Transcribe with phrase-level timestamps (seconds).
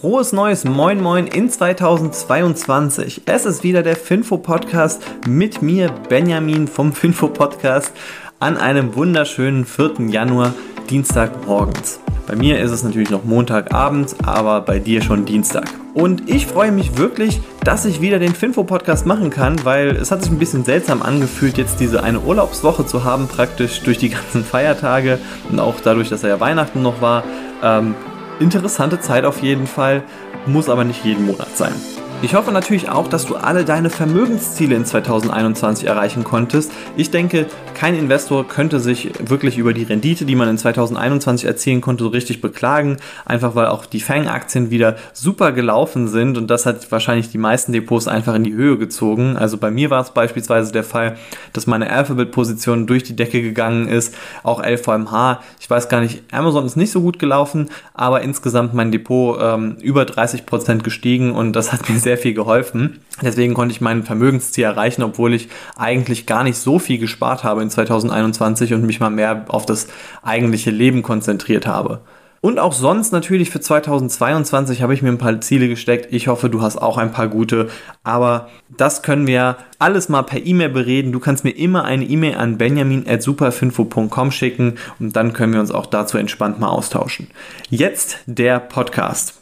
[0.00, 3.20] Frohes Neues, moin moin in 2022.
[3.26, 7.92] Es ist wieder der Finfo Podcast mit mir, Benjamin vom Finfo Podcast,
[8.38, 10.08] an einem wunderschönen 4.
[10.08, 10.54] Januar,
[10.88, 12.00] Dienstagmorgens.
[12.26, 15.68] Bei mir ist es natürlich noch Montagabend, aber bei dir schon Dienstag.
[15.92, 20.22] Und ich freue mich wirklich, dass ich wieder den Finfo-Podcast machen kann, weil es hat
[20.22, 24.44] sich ein bisschen seltsam angefühlt, jetzt diese eine Urlaubswoche zu haben, praktisch durch die ganzen
[24.44, 25.18] Feiertage
[25.50, 27.22] und auch dadurch, dass er ja Weihnachten noch war.
[27.62, 27.94] Ähm,
[28.40, 30.02] interessante Zeit auf jeden Fall,
[30.46, 31.74] muss aber nicht jeden Monat sein.
[32.22, 36.70] Ich hoffe natürlich auch, dass du alle deine Vermögensziele in 2021 erreichen konntest.
[36.94, 41.80] Ich denke, kein Investor könnte sich wirklich über die Rendite, die man in 2021 erzielen
[41.80, 42.98] konnte, so richtig beklagen.
[43.24, 47.72] Einfach weil auch die Fang-Aktien wieder super gelaufen sind und das hat wahrscheinlich die meisten
[47.72, 49.38] Depots einfach in die Höhe gezogen.
[49.38, 51.16] Also bei mir war es beispielsweise der Fall,
[51.54, 54.14] dass meine Alphabet-Position durch die Decke gegangen ist.
[54.42, 55.40] Auch LVMH.
[55.58, 59.78] Ich weiß gar nicht, Amazon ist nicht so gut gelaufen, aber insgesamt mein Depot ähm,
[59.80, 62.98] über 30 Prozent gestiegen und das hat mir sehr sehr viel geholfen.
[63.22, 67.62] Deswegen konnte ich mein Vermögensziel erreichen, obwohl ich eigentlich gar nicht so viel gespart habe
[67.62, 69.86] in 2021 und mich mal mehr auf das
[70.24, 72.00] eigentliche Leben konzentriert habe.
[72.40, 76.12] Und auch sonst natürlich für 2022 habe ich mir ein paar Ziele gesteckt.
[76.12, 77.68] Ich hoffe, du hast auch ein paar gute.
[78.02, 81.12] Aber das können wir alles mal per E-Mail bereden.
[81.12, 85.86] Du kannst mir immer eine E-Mail an benjamin.superfinfo.com schicken und dann können wir uns auch
[85.86, 87.28] dazu entspannt mal austauschen.
[87.68, 89.34] Jetzt der Podcast.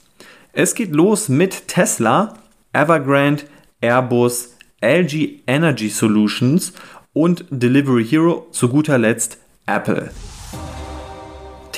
[0.53, 2.34] Es geht los mit Tesla
[2.79, 3.43] Evergrande,
[3.81, 6.73] Airbus, LG Energy Solutions
[7.12, 10.12] und Delivery Hero, zu guter Letzt Apple.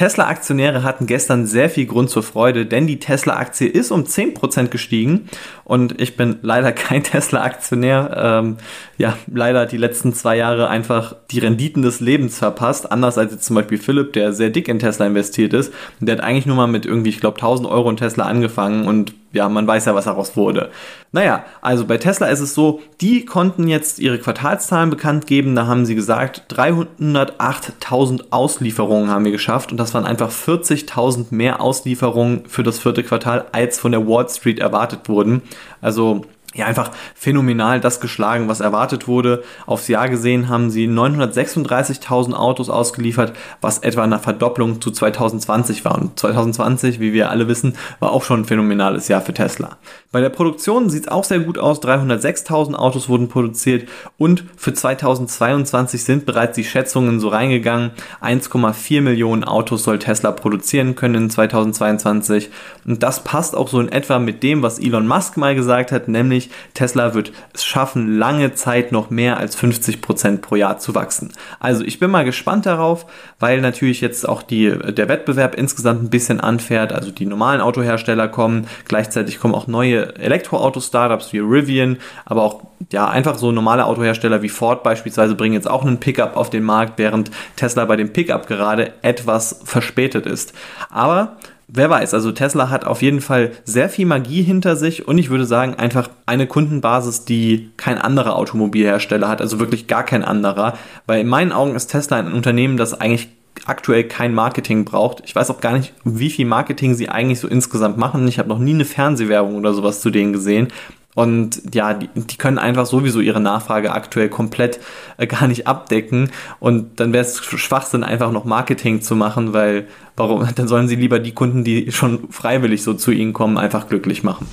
[0.01, 5.29] Tesla-Aktionäre hatten gestern sehr viel Grund zur Freude, denn die Tesla-Aktie ist um 10% gestiegen
[5.65, 8.17] und ich bin leider kein Tesla-Aktionär.
[8.17, 8.57] Ähm,
[8.97, 13.45] ja, leider die letzten zwei Jahre einfach die Renditen des Lebens verpasst, anders als jetzt
[13.45, 15.71] zum Beispiel Philipp, der sehr dick in Tesla investiert ist.
[16.01, 19.13] Der hat eigentlich nur mal mit irgendwie, ich glaube, 1000 Euro in Tesla angefangen und
[19.33, 20.71] ja, man weiß ja, was daraus wurde.
[21.13, 25.55] Naja, also bei Tesla ist es so, die konnten jetzt ihre Quartalszahlen bekannt geben.
[25.55, 31.61] Da haben sie gesagt, 308.000 Auslieferungen haben wir geschafft und das waren einfach 40.000 mehr
[31.61, 35.43] Auslieferungen für das vierte Quartal, als von der Wall Street erwartet wurden.
[35.81, 39.45] Also ja, einfach phänomenal das geschlagen, was erwartet wurde.
[39.67, 45.97] Aufs Jahr gesehen haben sie 936.000 Autos ausgeliefert, was etwa eine Verdopplung zu 2020 war.
[45.97, 49.79] Und 2020, wie wir alle wissen, war auch schon ein phänomenales Jahr für Tesla.
[50.11, 51.81] Bei der Produktion sieht es auch sehr gut aus.
[51.83, 53.89] 306.000 Autos wurden produziert
[54.19, 57.93] und für 2022 sind bereits die Schätzungen so reingegangen.
[58.21, 62.51] 1,4 Millionen Autos soll Tesla produzieren können in 2022.
[62.85, 66.09] Und das passt auch so in etwa mit dem, was Elon Musk mal gesagt hat,
[66.09, 70.79] nämlich nämlich Tesla wird es schaffen, lange Zeit noch mehr als 50 Prozent pro Jahr
[70.79, 71.33] zu wachsen.
[71.59, 73.07] Also ich bin mal gespannt darauf,
[73.39, 76.93] weil natürlich jetzt auch die, der Wettbewerb insgesamt ein bisschen anfährt.
[76.93, 82.63] Also die normalen Autohersteller kommen, gleichzeitig kommen auch neue Elektroauto-Startups wie Rivian, aber auch
[82.93, 86.65] ja einfach so normale Autohersteller wie Ford beispielsweise bringen jetzt auch einen Pickup auf den
[86.65, 90.55] Markt, während Tesla bei dem Pickup gerade etwas verspätet ist.
[90.89, 91.37] Aber
[91.73, 95.31] wer weiß, also Tesla hat auf jeden Fall sehr viel Magie hinter sich und ich
[95.31, 100.75] würde sagen, einfach eine Kundenbasis, die kein anderer Automobilhersteller hat, also wirklich gar kein anderer,
[101.07, 103.29] weil in meinen Augen ist Tesla ein Unternehmen, das eigentlich
[103.67, 105.23] aktuell kein Marketing braucht.
[105.25, 108.27] Ich weiß auch gar nicht, wie viel Marketing sie eigentlich so insgesamt machen.
[108.27, 110.69] Ich habe noch nie eine Fernsehwerbung oder sowas zu denen gesehen.
[111.15, 114.79] Und ja, die, die, können einfach sowieso ihre Nachfrage aktuell komplett
[115.17, 116.31] äh, gar nicht abdecken.
[116.61, 120.47] Und dann wäre es Schwachsinn, einfach noch Marketing zu machen, weil warum?
[120.55, 124.23] Dann sollen sie lieber die Kunden, die schon freiwillig so zu ihnen kommen, einfach glücklich
[124.23, 124.47] machen.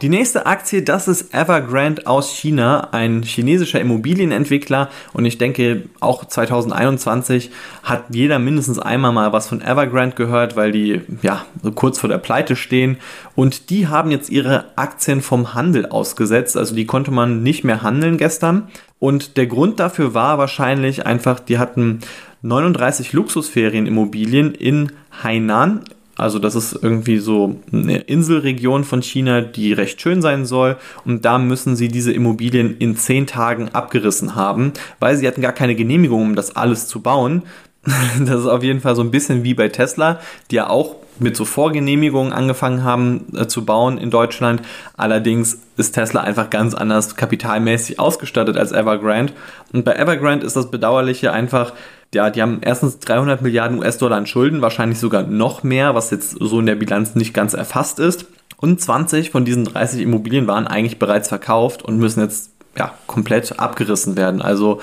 [0.00, 4.90] Die nächste Aktie, das ist Evergrande aus China, ein chinesischer Immobilienentwickler.
[5.12, 7.50] Und ich denke auch 2021
[7.82, 11.44] hat jeder mindestens einmal mal was von Evergrande gehört, weil die ja
[11.74, 12.98] kurz vor der Pleite stehen.
[13.34, 17.82] Und die haben jetzt ihre Aktien vom Handel ausgesetzt, also die konnte man nicht mehr
[17.82, 18.68] handeln gestern.
[19.00, 22.00] Und der Grund dafür war wahrscheinlich einfach, die hatten
[22.42, 24.92] 39 Luxusferienimmobilien in
[25.24, 25.82] Hainan
[26.18, 30.76] also das ist irgendwie so eine Inselregion von China, die recht schön sein soll.
[31.04, 35.52] Und da müssen sie diese Immobilien in zehn Tagen abgerissen haben, weil sie hatten gar
[35.52, 37.44] keine Genehmigung, um das alles zu bauen.
[38.20, 40.18] Das ist auf jeden Fall so ein bisschen wie bei Tesla,
[40.50, 44.62] die ja auch mit so Vorgenehmigungen angefangen haben äh, zu bauen in Deutschland.
[44.96, 49.32] Allerdings ist Tesla einfach ganz anders kapitalmäßig ausgestattet als Evergrande.
[49.72, 51.72] Und bei Evergrande ist das Bedauerliche einfach,
[52.14, 56.36] ja, die haben erstens 300 Milliarden US-Dollar an Schulden, wahrscheinlich sogar noch mehr, was jetzt
[56.40, 58.26] so in der Bilanz nicht ganz erfasst ist.
[58.56, 63.58] Und 20 von diesen 30 Immobilien waren eigentlich bereits verkauft und müssen jetzt ja, komplett
[63.58, 64.42] abgerissen werden.
[64.42, 64.80] Also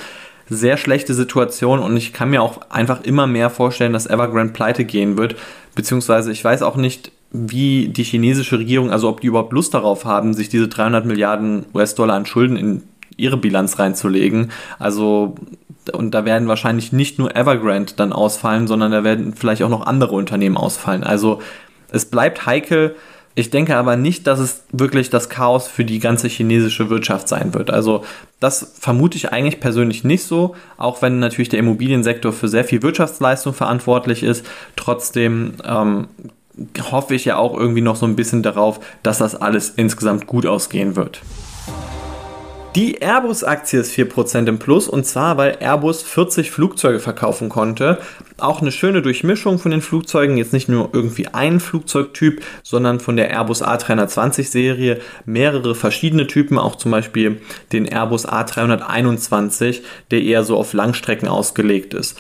[0.47, 4.85] sehr schlechte Situation und ich kann mir auch einfach immer mehr vorstellen, dass Evergrande pleite
[4.85, 5.35] gehen wird.
[5.73, 10.05] Beziehungsweise ich weiß auch nicht, wie die chinesische Regierung, also ob die überhaupt Lust darauf
[10.05, 12.83] haben, sich diese 300 Milliarden US-Dollar an Schulden in
[13.17, 14.51] ihre Bilanz reinzulegen.
[14.77, 15.35] Also
[15.91, 19.85] und da werden wahrscheinlich nicht nur Evergrande dann ausfallen, sondern da werden vielleicht auch noch
[19.85, 21.03] andere Unternehmen ausfallen.
[21.03, 21.41] Also
[21.91, 22.95] es bleibt heikel.
[23.37, 27.53] Ich denke aber nicht, dass es wirklich das Chaos für die ganze chinesische Wirtschaft sein
[27.53, 27.69] wird.
[27.69, 28.05] Also
[28.39, 32.81] das vermute ich eigentlich persönlich nicht so, auch wenn natürlich der Immobiliensektor für sehr viel
[32.81, 34.45] Wirtschaftsleistung verantwortlich ist.
[34.77, 36.07] Trotzdem ähm,
[36.91, 40.45] hoffe ich ja auch irgendwie noch so ein bisschen darauf, dass das alles insgesamt gut
[40.45, 41.21] ausgehen wird.
[42.75, 47.99] Die Airbus-Aktie ist 4% im Plus und zwar, weil Airbus 40 Flugzeuge verkaufen konnte.
[48.37, 53.15] Auch eine schöne Durchmischung von den Flugzeugen, jetzt nicht nur irgendwie ein Flugzeugtyp, sondern von
[53.15, 57.39] der Airbus A320-Serie mehrere verschiedene Typen, auch zum Beispiel
[57.71, 59.79] den Airbus A321,
[60.11, 62.19] der eher so auf Langstrecken ausgelegt ist.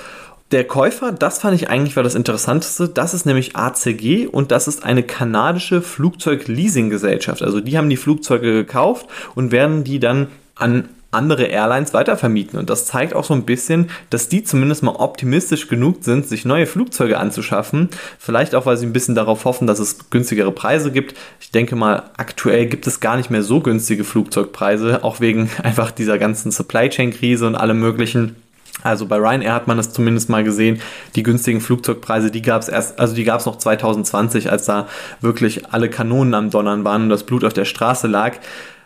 [0.51, 4.69] Der Käufer, das fand ich eigentlich war das Interessanteste, das ist nämlich ACG und das
[4.69, 7.41] ist eine kanadische Flugzeugleasinggesellschaft.
[7.41, 12.59] Also die haben die Flugzeuge gekauft und werden die dann an andere Airlines weitervermieten.
[12.59, 16.45] Und das zeigt auch so ein bisschen, dass die zumindest mal optimistisch genug sind, sich
[16.45, 17.89] neue Flugzeuge anzuschaffen.
[18.19, 21.15] Vielleicht auch, weil sie ein bisschen darauf hoffen, dass es günstigere Preise gibt.
[21.39, 25.91] Ich denke mal, aktuell gibt es gar nicht mehr so günstige Flugzeugpreise, auch wegen einfach
[25.91, 28.35] dieser ganzen Supply Chain Krise und allem möglichen.
[28.83, 30.81] Also bei Ryanair hat man das zumindest mal gesehen.
[31.15, 34.87] Die günstigen Flugzeugpreise, die gab es erst, also die gab es noch 2020, als da
[35.21, 38.37] wirklich alle Kanonen am Donnern waren und das Blut auf der Straße lag.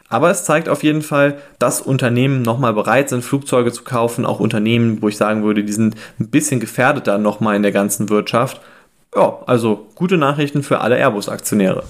[0.10, 4.26] Aber es zeigt auf jeden Fall, dass Unternehmen nochmal bereit sind, Flugzeuge zu kaufen.
[4.26, 8.10] Auch Unternehmen, wo ich sagen würde, die sind ein bisschen gefährdeter nochmal in der ganzen
[8.10, 8.60] Wirtschaft.
[9.16, 11.84] Ja, also gute Nachrichten für alle Airbus-Aktionäre.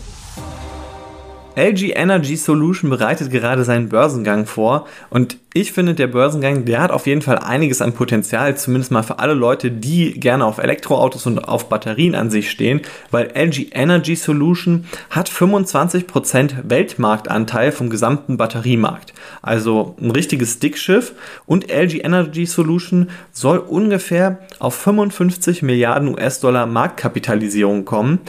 [1.60, 6.92] LG Energy Solution bereitet gerade seinen Börsengang vor und ich finde, der Börsengang, der hat
[6.92, 11.26] auf jeden Fall einiges an Potenzial, zumindest mal für alle Leute, die gerne auf Elektroautos
[11.26, 18.38] und auf Batterien an sich stehen, weil LG Energy Solution hat 25% Weltmarktanteil vom gesamten
[18.38, 19.14] Batteriemarkt.
[19.42, 21.14] Also ein richtiges Dickschiff
[21.46, 28.20] und LG Energy Solution soll ungefähr auf 55 Milliarden US-Dollar Marktkapitalisierung kommen.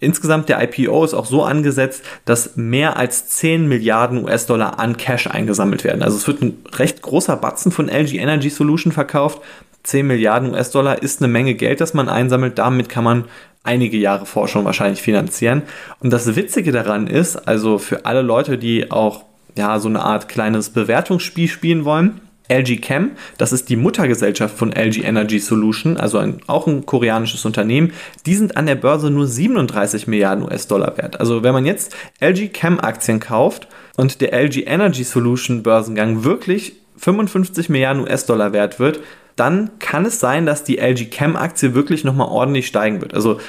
[0.00, 5.26] Insgesamt der IPO ist auch so angesetzt, dass mehr als 10 Milliarden US-Dollar an Cash
[5.26, 6.02] eingesammelt werden.
[6.02, 9.42] Also es wird ein recht großer Batzen von LG Energy Solution verkauft.
[9.82, 12.58] 10 Milliarden US-Dollar ist eine Menge Geld, das man einsammelt.
[12.58, 13.24] Damit kann man
[13.62, 15.62] einige Jahre Forschung wahrscheinlich finanzieren.
[16.00, 19.24] Und das Witzige daran ist, also für alle Leute, die auch
[19.56, 22.20] ja so eine Art kleines Bewertungsspiel spielen wollen,
[22.50, 27.44] LG Chem, das ist die Muttergesellschaft von LG Energy Solution, also ein, auch ein koreanisches
[27.44, 27.92] Unternehmen,
[28.26, 31.20] die sind an der Börse nur 37 Milliarden US-Dollar wert.
[31.20, 36.74] Also wenn man jetzt LG Chem Aktien kauft und der LG Energy Solution Börsengang wirklich
[36.96, 39.00] 55 Milliarden US-Dollar wert wird,
[39.36, 43.14] dann kann es sein, dass die LG Chem Aktie wirklich nochmal ordentlich steigen wird.
[43.14, 43.40] Also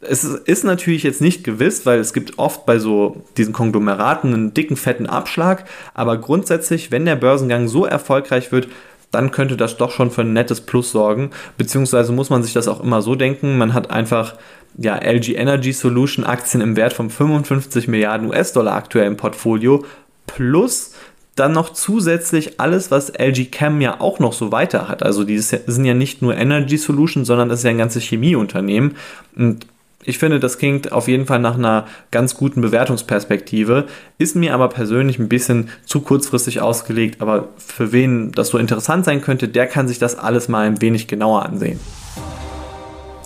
[0.00, 4.54] es ist natürlich jetzt nicht gewiss, weil es gibt oft bei so diesen Konglomeraten einen
[4.54, 5.64] dicken, fetten Abschlag.
[5.94, 8.68] Aber grundsätzlich, wenn der Börsengang so erfolgreich wird,
[9.10, 11.30] dann könnte das doch schon für ein nettes Plus sorgen.
[11.56, 13.58] Beziehungsweise muss man sich das auch immer so denken.
[13.58, 14.34] Man hat einfach
[14.76, 19.84] ja, LG Energy Solution Aktien im Wert von 55 Milliarden US-Dollar aktuell im Portfolio.
[20.26, 20.92] Plus
[21.34, 25.02] dann noch zusätzlich alles, was LG Chem ja auch noch so weiter hat.
[25.02, 28.96] Also die sind ja nicht nur Energy Solution, sondern das ist ja ein ganzes Chemieunternehmen.
[29.36, 29.66] Und
[30.08, 33.84] ich finde, das klingt auf jeden Fall nach einer ganz guten Bewertungsperspektive,
[34.16, 39.04] ist mir aber persönlich ein bisschen zu kurzfristig ausgelegt, aber für wen das so interessant
[39.04, 41.78] sein könnte, der kann sich das alles mal ein wenig genauer ansehen.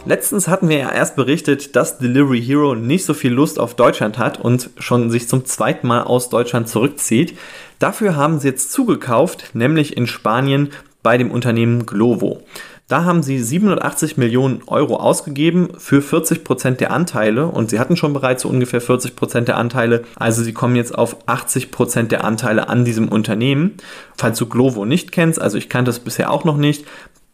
[0.07, 4.19] Letztens hatten wir ja erst berichtet, dass Delivery Hero nicht so viel Lust auf Deutschland
[4.19, 7.39] hat und schon sich zum zweiten Mal aus Deutschland zurückzieht.
[7.79, 10.71] Dafür haben sie jetzt zugekauft, nämlich in Spanien
[11.05, 12.43] bei dem Unternehmen Glovo.
[12.89, 17.97] Da haben sie 780 Millionen Euro ausgegeben für 40 Prozent der Anteile und sie hatten
[17.97, 20.03] schon bereits so ungefähr 40 Prozent der Anteile.
[20.17, 23.77] Also sie kommen jetzt auf 80 Prozent der Anteile an diesem Unternehmen.
[24.17, 26.85] Falls du Glovo nicht kennst, also ich kannte es bisher auch noch nicht,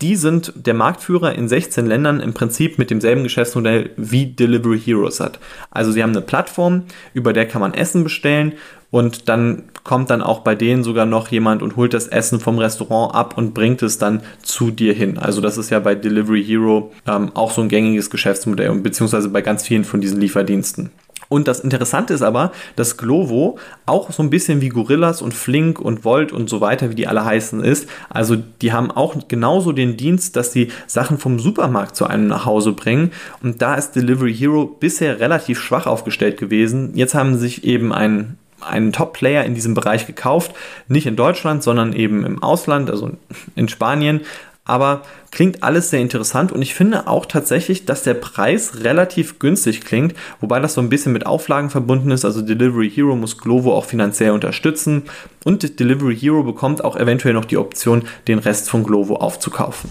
[0.00, 5.19] die sind der Marktführer in 16 Ländern im Prinzip mit demselben Geschäftsmodell wie Delivery Heroes
[5.19, 5.40] hat.
[5.73, 8.52] Also sie haben eine Plattform, über der kann man Essen bestellen
[8.90, 12.59] und dann kommt dann auch bei denen sogar noch jemand und holt das Essen vom
[12.59, 15.16] Restaurant ab und bringt es dann zu dir hin.
[15.16, 19.30] Also das ist ja bei Delivery Hero ähm, auch so ein gängiges Geschäftsmodell und beziehungsweise
[19.30, 20.90] bei ganz vielen von diesen Lieferdiensten.
[21.30, 25.80] Und das Interessante ist aber, dass Glovo auch so ein bisschen wie Gorillas und Flink
[25.80, 27.88] und Volt und so weiter, wie die alle heißen, ist.
[28.11, 32.45] Also die haben auch genauso den Dienst, dass sie Sachen vom Supermarkt zu einem nach
[32.45, 33.12] Hause bringen.
[33.42, 36.90] Und da ist Delivery Hero bisher relativ schwach aufgestellt gewesen.
[36.95, 40.55] Jetzt haben sie sich eben ein einen Top-Player in diesem Bereich gekauft,
[40.88, 43.11] nicht in Deutschland, sondern eben im Ausland, also
[43.55, 44.21] in Spanien.
[44.65, 45.00] Aber
[45.31, 50.15] klingt alles sehr interessant und ich finde auch tatsächlich, dass der Preis relativ günstig klingt,
[50.43, 52.27] wobei das so ein bisschen mit Auflagen verbunden ist.
[52.27, 55.05] Also Delivery Hero muss Glovo auch finanziell unterstützen
[55.45, 59.88] und Delivery Hero bekommt auch eventuell noch die Option, den Rest von Glovo aufzukaufen.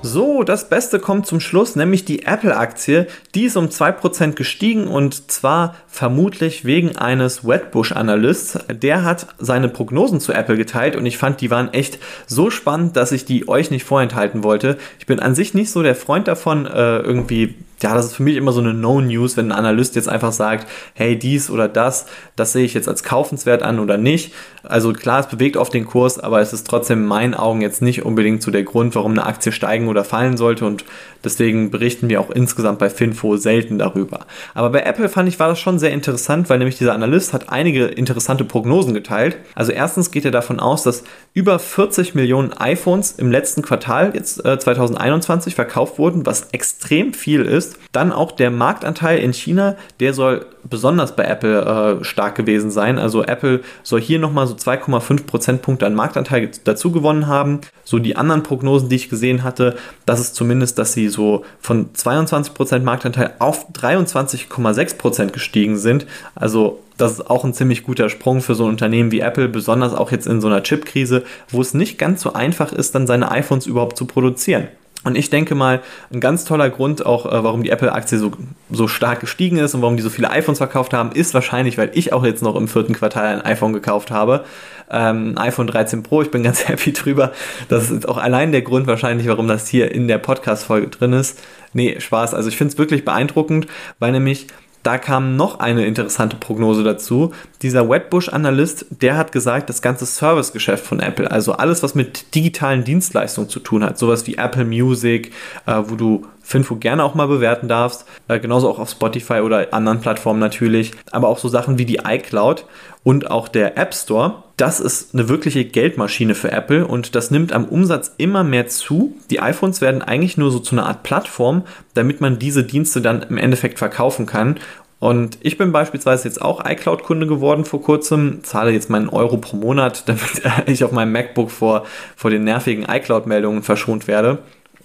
[0.00, 3.08] So, das Beste kommt zum Schluss, nämlich die Apple-Aktie.
[3.34, 8.60] Die ist um 2% gestiegen und zwar vermutlich wegen eines Wetbush-Analysts.
[8.70, 12.96] Der hat seine Prognosen zu Apple geteilt und ich fand, die waren echt so spannend,
[12.96, 14.78] dass ich die euch nicht vorenthalten wollte.
[15.00, 18.22] Ich bin an sich nicht so der Freund davon, äh, irgendwie ja, das ist für
[18.22, 22.06] mich immer so eine No-News, wenn ein Analyst jetzt einfach sagt, hey, dies oder das,
[22.34, 24.34] das sehe ich jetzt als kaufenswert an oder nicht.
[24.64, 27.80] Also klar, es bewegt auf den Kurs, aber es ist trotzdem in meinen Augen jetzt
[27.80, 30.84] nicht unbedingt so der Grund, warum eine Aktie steigen oder fallen sollte und
[31.24, 34.26] deswegen berichten wir auch insgesamt bei Finfo selten darüber.
[34.54, 37.48] Aber bei Apple fand ich, war das schon sehr interessant, weil nämlich dieser Analyst hat
[37.48, 39.36] einige interessante Prognosen geteilt.
[39.54, 44.44] Also erstens geht er davon aus, dass über 40 Millionen iPhones im letzten Quartal jetzt
[44.44, 47.78] äh, 2021 verkauft wurden, was extrem viel ist ist.
[47.92, 52.98] Dann auch der Marktanteil in China, der soll besonders bei Apple äh, stark gewesen sein.
[52.98, 57.60] Also Apple soll hier nochmal so 2,5 Prozentpunkte an Marktanteil dazu gewonnen haben.
[57.84, 61.94] So die anderen Prognosen, die ich gesehen hatte, das ist zumindest, dass sie so von
[61.94, 66.06] 22 Prozent Marktanteil auf 23,6 Prozent gestiegen sind.
[66.34, 69.94] Also das ist auch ein ziemlich guter Sprung für so ein Unternehmen wie Apple, besonders
[69.94, 73.30] auch jetzt in so einer Chip-Krise, wo es nicht ganz so einfach ist, dann seine
[73.30, 74.68] iPhones überhaupt zu produzieren.
[75.04, 75.80] Und ich denke mal,
[76.12, 78.32] ein ganz toller Grund auch, äh, warum die Apple-Aktie so,
[78.70, 81.90] so stark gestiegen ist und warum die so viele iPhones verkauft haben, ist wahrscheinlich, weil
[81.94, 84.44] ich auch jetzt noch im vierten Quartal ein iPhone gekauft habe.
[84.90, 87.32] Ähm, iPhone 13 Pro, ich bin ganz happy drüber.
[87.68, 91.38] Das ist auch allein der Grund wahrscheinlich, warum das hier in der Podcast-Folge drin ist.
[91.72, 92.34] Nee, Spaß.
[92.34, 93.68] Also ich finde es wirklich beeindruckend,
[94.00, 94.48] weil nämlich
[94.82, 97.32] da kam noch eine interessante Prognose dazu.
[97.62, 102.84] Dieser Wedbush-Analyst, der hat gesagt, das ganze Servicegeschäft von Apple, also alles, was mit digitalen
[102.84, 105.32] Dienstleistungen zu tun hat, sowas wie Apple Music,
[105.66, 109.66] äh, wo du Finfo gerne auch mal bewerten darfst, äh, genauso auch auf Spotify oder
[109.72, 112.64] anderen Plattformen natürlich, aber auch so Sachen wie die iCloud
[113.04, 114.44] und auch der App Store.
[114.56, 119.14] Das ist eine wirkliche Geldmaschine für Apple und das nimmt am Umsatz immer mehr zu.
[119.28, 123.20] Die iPhones werden eigentlich nur so zu einer Art Plattform, damit man diese Dienste dann
[123.28, 124.56] im Endeffekt verkaufen kann.
[125.00, 129.58] Und ich bin beispielsweise jetzt auch iCloud-Kunde geworden vor kurzem, zahle jetzt meinen Euro pro
[129.58, 131.84] Monat, damit ich auf meinem MacBook vor,
[132.16, 134.38] vor den nervigen iCloud-Meldungen verschont werde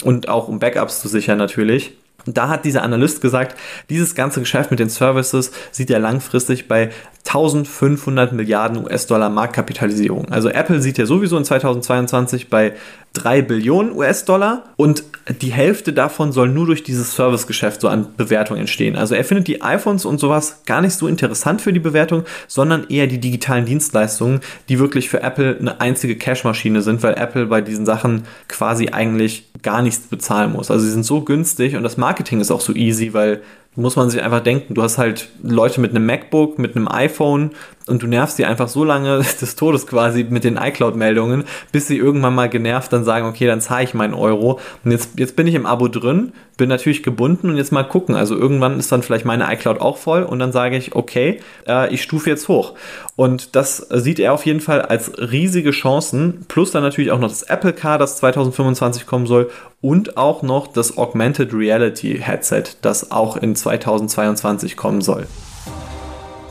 [0.04, 1.94] und auch um Backups zu sichern natürlich.
[2.26, 3.58] Und da hat dieser Analyst gesagt,
[3.90, 6.90] dieses ganze Geschäft mit den Services sieht er langfristig bei
[7.26, 10.30] 1500 Milliarden US-Dollar Marktkapitalisierung.
[10.30, 12.74] Also Apple sieht ja sowieso in 2022 bei
[13.14, 15.04] 3 Billionen US-Dollar und
[15.42, 18.98] die Hälfte davon soll nur durch dieses Servicegeschäft so an Bewertung entstehen.
[18.98, 22.90] Also er findet die iPhones und sowas gar nicht so interessant für die Bewertung, sondern
[22.90, 27.62] eher die digitalen Dienstleistungen, die wirklich für Apple eine einzige Cashmaschine sind, weil Apple bei
[27.62, 30.70] diesen Sachen quasi eigentlich gar nichts bezahlen muss.
[30.70, 33.42] Also sie sind so günstig und das Marketing ist auch so easy, weil
[33.76, 37.52] muss man sich einfach denken, du hast halt Leute mit einem MacBook, mit einem iPhone
[37.88, 41.98] und du nervst die einfach so lange des Todes quasi mit den iCloud-Meldungen, bis sie
[41.98, 44.60] irgendwann mal genervt dann sagen, okay, dann zahle ich meinen Euro.
[44.86, 48.16] Und jetzt, jetzt bin ich im Abo drin, bin natürlich gebunden und jetzt mal gucken.
[48.16, 51.94] Also irgendwann ist dann vielleicht meine iCloud auch voll und dann sage ich, okay, äh,
[51.94, 52.74] ich stufe jetzt hoch.
[53.16, 57.30] Und das sieht er auf jeden Fall als riesige Chancen, plus dann natürlich auch noch
[57.30, 59.50] das Apple Car, das 2025 kommen soll
[59.82, 65.28] und auch noch das Augmented Reality Headset, das auch in 2022 kommen soll.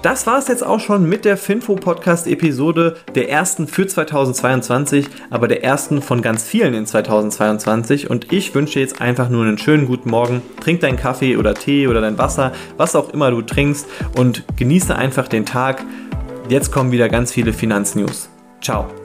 [0.02, 5.06] Das war es jetzt auch schon mit der Finfo Podcast Episode, der ersten für 2022,
[5.30, 8.10] aber der ersten von ganz vielen in 2022.
[8.10, 10.42] Und ich wünsche jetzt einfach nur einen schönen guten Morgen.
[10.60, 14.96] Trink deinen Kaffee oder Tee oder dein Wasser, was auch immer du trinkst und genieße
[14.96, 15.84] einfach den Tag.
[16.48, 18.28] Jetzt kommen wieder ganz viele Finanznews.
[18.60, 19.01] Ciao.